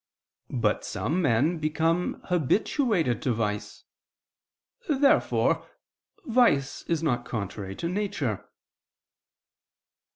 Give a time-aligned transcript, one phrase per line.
[0.49, 3.83] But some men become habituated to vice.
[4.89, 5.67] Therefore
[6.25, 8.49] vice is not contrary to nature.